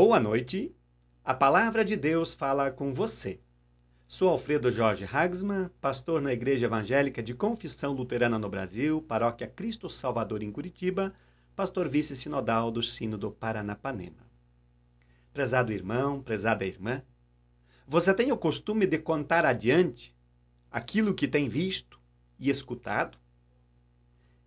Boa 0.00 0.20
noite. 0.20 0.72
A 1.24 1.34
palavra 1.34 1.84
de 1.84 1.96
Deus 1.96 2.32
fala 2.32 2.70
com 2.70 2.94
você. 2.94 3.40
Sou 4.06 4.28
Alfredo 4.28 4.70
Jorge 4.70 5.04
Hagsman, 5.04 5.72
pastor 5.80 6.22
na 6.22 6.32
Igreja 6.32 6.66
Evangélica 6.66 7.20
de 7.20 7.34
Confissão 7.34 7.94
Luterana 7.94 8.38
no 8.38 8.48
Brasil, 8.48 9.02
Paróquia 9.02 9.48
Cristo 9.48 9.90
Salvador 9.90 10.40
em 10.40 10.52
Curitiba, 10.52 11.12
pastor 11.56 11.88
vice-sinodal 11.88 12.70
do 12.70 12.80
Sino 12.80 13.18
do 13.18 13.32
Paranapanema. 13.32 14.24
Prezado 15.34 15.72
irmão, 15.72 16.22
prezada 16.22 16.64
irmã, 16.64 17.02
você 17.84 18.14
tem 18.14 18.30
o 18.30 18.38
costume 18.38 18.86
de 18.86 18.98
contar 18.98 19.44
adiante 19.44 20.14
aquilo 20.70 21.12
que 21.12 21.26
tem 21.26 21.48
visto 21.48 21.98
e 22.38 22.48
escutado? 22.50 23.18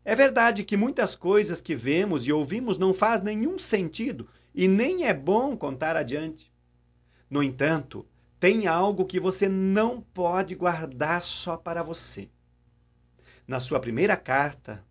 É 0.03 0.15
verdade 0.15 0.63
que 0.63 0.75
muitas 0.75 1.15
coisas 1.15 1.61
que 1.61 1.75
vemos 1.75 2.25
e 2.25 2.33
ouvimos 2.33 2.77
não 2.77 2.93
faz 2.93 3.21
nenhum 3.21 3.59
sentido 3.59 4.27
e 4.53 4.67
nem 4.67 5.05
é 5.05 5.13
bom 5.13 5.55
contar 5.55 5.95
adiante. 5.95 6.51
No 7.29 7.43
entanto, 7.43 8.05
tem 8.39 8.65
algo 8.65 9.05
que 9.05 9.19
você 9.19 9.47
não 9.47 10.01
pode 10.01 10.55
guardar 10.55 11.21
só 11.21 11.55
para 11.55 11.83
você. 11.83 12.29
Na 13.47 13.59
sua 13.59 13.79
primeira 13.79 14.17
carta, 14.17 14.83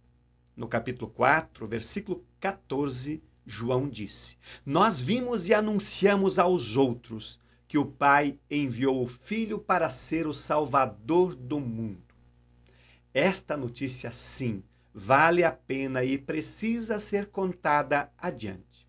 no 0.57 0.69
capítulo 0.69 1.11
4, 1.11 1.67
versículo 1.67 2.25
14, 2.39 3.21
João 3.45 3.89
disse: 3.89 4.39
Nós 4.65 5.01
vimos 5.01 5.49
e 5.49 5.55
anunciamos 5.55 6.39
aos 6.39 6.77
outros 6.77 7.41
que 7.67 7.79
o 7.79 7.85
Pai 7.85 8.39
enviou 8.49 9.03
o 9.03 9.09
Filho 9.09 9.59
para 9.59 9.91
ser 9.91 10.27
o 10.27 10.33
Salvador 10.33 11.35
do 11.35 11.59
mundo. 11.59 12.15
Esta 13.13 13.57
notícia, 13.57 14.13
sim, 14.13 14.63
vale 14.93 15.45
a 15.45 15.53
pena 15.53 16.05
e 16.05 16.19
precisa 16.19 16.99
ser 16.99 17.27
contada 17.27 18.11
adiante. 18.19 18.87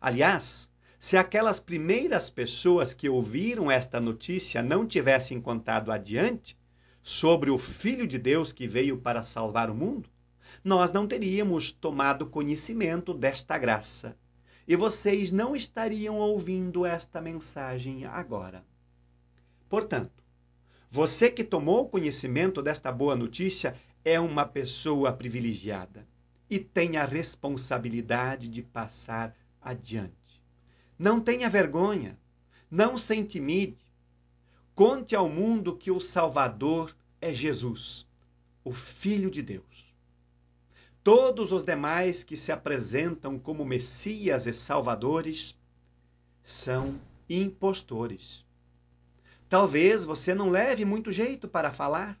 Aliás, 0.00 0.70
se 0.98 1.16
aquelas 1.16 1.58
primeiras 1.58 2.28
pessoas 2.28 2.92
que 2.92 3.08
ouviram 3.08 3.70
esta 3.70 4.00
notícia 4.00 4.62
não 4.62 4.86
tivessem 4.86 5.40
contado 5.40 5.90
adiante 5.90 6.58
sobre 7.02 7.50
o 7.50 7.58
Filho 7.58 8.06
de 8.06 8.18
Deus 8.18 8.52
que 8.52 8.68
veio 8.68 8.98
para 8.98 9.22
salvar 9.22 9.70
o 9.70 9.74
mundo, 9.74 10.10
nós 10.62 10.92
não 10.92 11.06
teríamos 11.06 11.72
tomado 11.72 12.26
conhecimento 12.26 13.14
desta 13.14 13.56
graça 13.56 14.16
e 14.68 14.76
vocês 14.76 15.32
não 15.32 15.56
estariam 15.56 16.18
ouvindo 16.18 16.84
esta 16.84 17.20
mensagem 17.20 18.04
agora. 18.04 18.62
Portanto, 19.68 20.12
você 20.90 21.30
que 21.30 21.44
tomou 21.44 21.88
conhecimento 21.88 22.60
desta 22.60 22.92
boa 22.92 23.16
notícia 23.16 23.74
é 24.04 24.18
uma 24.18 24.46
pessoa 24.46 25.12
privilegiada 25.12 26.06
e 26.48 26.58
tem 26.58 26.96
a 26.96 27.04
responsabilidade 27.04 28.48
de 28.48 28.62
passar 28.62 29.36
adiante. 29.60 30.42
Não 30.98 31.20
tenha 31.20 31.48
vergonha, 31.48 32.18
não 32.70 32.98
se 32.98 33.14
intimide. 33.14 33.82
Conte 34.74 35.14
ao 35.14 35.28
mundo 35.28 35.76
que 35.76 35.90
o 35.90 36.00
Salvador 36.00 36.94
é 37.20 37.32
Jesus, 37.32 38.06
o 38.64 38.72
Filho 38.72 39.30
de 39.30 39.42
Deus. 39.42 39.94
Todos 41.04 41.52
os 41.52 41.64
demais 41.64 42.24
que 42.24 42.36
se 42.36 42.52
apresentam 42.52 43.38
como 43.38 43.64
Messias 43.64 44.46
e 44.46 44.52
Salvadores 44.52 45.58
são 46.42 47.00
impostores. 47.28 48.44
Talvez 49.48 50.04
você 50.04 50.34
não 50.34 50.48
leve 50.48 50.84
muito 50.84 51.10
jeito 51.10 51.48
para 51.48 51.72
falar. 51.72 52.20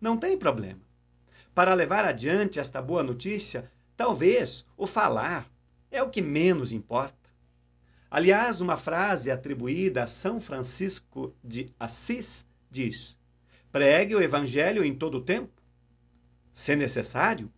Não 0.00 0.16
tem 0.16 0.38
problema 0.38 0.87
para 1.58 1.74
levar 1.74 2.04
adiante 2.04 2.60
esta 2.60 2.80
boa 2.80 3.02
notícia, 3.02 3.68
talvez 3.96 4.64
o 4.76 4.86
falar 4.86 5.50
é 5.90 6.00
o 6.00 6.08
que 6.08 6.22
menos 6.22 6.70
importa. 6.70 7.28
Aliás, 8.08 8.60
uma 8.60 8.76
frase 8.76 9.28
atribuída 9.28 10.04
a 10.04 10.06
São 10.06 10.40
Francisco 10.40 11.34
de 11.42 11.74
Assis 11.76 12.46
diz: 12.70 13.18
pregue 13.72 14.14
o 14.14 14.22
evangelho 14.22 14.84
em 14.84 14.94
todo 14.94 15.18
o 15.18 15.20
tempo. 15.20 15.60
Se 16.54 16.76
necessário, 16.76 17.52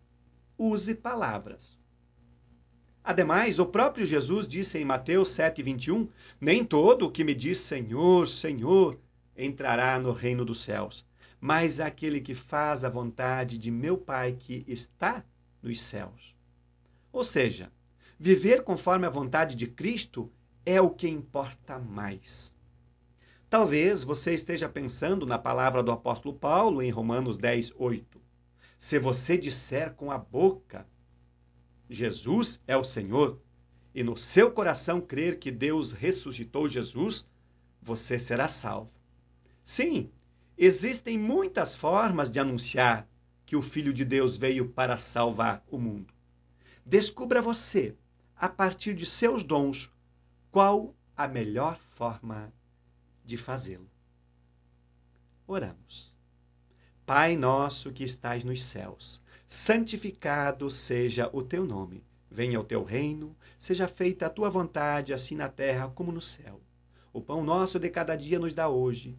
use 0.57 0.95
palavras. 0.95 1.79
Ademais, 3.05 3.59
o 3.59 3.67
próprio 3.67 4.07
Jesus 4.07 4.49
disse 4.49 4.79
em 4.79 4.85
Mateus 4.87 5.29
7,21: 5.29 6.09
Nem 6.41 6.65
todo 6.65 7.05
o 7.05 7.11
que 7.11 7.23
me 7.23 7.35
diz 7.35 7.59
Senhor, 7.59 8.27
Senhor 8.27 8.99
entrará 9.37 9.99
no 9.99 10.13
reino 10.13 10.43
dos 10.43 10.63
céus, 10.63 11.05
mas 11.41 11.81
aquele 11.81 12.21
que 12.21 12.35
faz 12.35 12.85
a 12.85 12.91
vontade 12.91 13.57
de 13.57 13.71
meu 13.71 13.97
Pai 13.97 14.37
que 14.39 14.65
está 14.69 15.25
nos 15.63 15.81
céus. 15.81 16.37
Ou 17.11 17.25
seja, 17.25 17.73
viver 18.19 18.63
conforme 18.63 19.07
a 19.07 19.11
vontade 19.11 19.57
de 19.57 19.67
Cristo 19.67 20.31
é 20.67 20.81
o 20.81 20.91
que 20.91 21.09
importa 21.09 21.79
mais. 21.79 22.55
Talvez 23.49 24.05
você 24.05 24.35
esteja 24.35 24.69
pensando 24.69 25.27
na 25.27 25.39
palavra 25.39 25.83
do 25.83 25.91
apóstolo 25.91 26.35
Paulo 26.35 26.83
em 26.83 26.91
Romanos 26.91 27.37
10, 27.37 27.73
8. 27.77 28.21
Se 28.79 28.99
você 28.99 29.37
disser 29.37 29.95
com 29.95 30.11
a 30.11 30.19
boca, 30.19 30.87
Jesus 31.89 32.63
é 32.67 32.77
o 32.77 32.85
Senhor, 32.85 33.41
e 33.93 34.05
no 34.05 34.17
seu 34.17 34.53
coração 34.53 35.01
crer 35.01 35.39
que 35.39 35.51
Deus 35.51 35.91
ressuscitou 35.91 36.69
Jesus, 36.69 37.27
você 37.83 38.19
será 38.19 38.47
salvo. 38.47 38.93
Sim, 39.65 40.11
Existem 40.63 41.17
muitas 41.17 41.75
formas 41.75 42.31
de 42.31 42.39
anunciar 42.39 43.09
que 43.47 43.57
o 43.57 43.63
Filho 43.63 43.95
de 43.95 44.05
Deus 44.05 44.37
veio 44.37 44.69
para 44.69 44.99
salvar 44.99 45.65
o 45.71 45.79
mundo. 45.79 46.13
Descubra 46.85 47.41
você, 47.41 47.97
a 48.37 48.47
partir 48.47 48.95
de 48.95 49.07
seus 49.07 49.43
dons, 49.43 49.91
qual 50.51 50.95
a 51.17 51.27
melhor 51.27 51.81
forma 51.93 52.53
de 53.25 53.39
fazê-lo. 53.39 53.91
Oramos. 55.47 56.15
Pai 57.07 57.37
nosso 57.37 57.91
que 57.91 58.05
estais 58.05 58.45
nos 58.45 58.63
céus, 58.63 59.23
santificado 59.47 60.71
seja 60.71 61.31
o 61.33 61.43
teu 61.43 61.65
nome. 61.65 62.05
Venha 62.31 62.61
o 62.61 62.65
teu 62.65 62.85
reino, 62.85 63.35
seja 63.59 63.89
feita 63.89 64.27
a 64.27 64.31
tua 64.31 64.51
vontade, 64.51 65.15
assim 65.15 65.37
na 65.37 65.49
terra 65.49 65.89
como 65.89 66.13
no 66.13 66.21
céu. 66.21 66.61
O 67.15 67.23
pão 67.23 67.43
nosso 67.43 67.81
de 67.81 67.89
cada 67.89 68.15
dia 68.15 68.39
nos 68.39 68.53
dá 68.53 68.69
hoje 68.69 69.19